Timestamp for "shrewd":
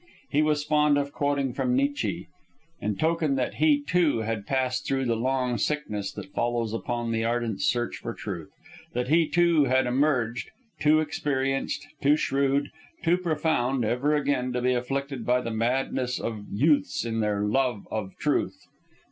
12.17-12.71